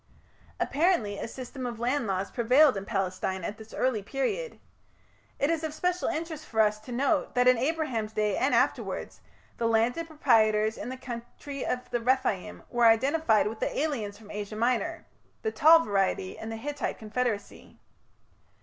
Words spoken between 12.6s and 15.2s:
were identified with the aliens from Asia Minor